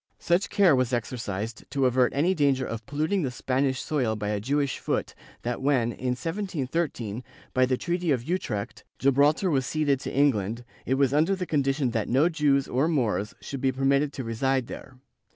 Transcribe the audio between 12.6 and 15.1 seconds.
or Moors should be permitted to reside there.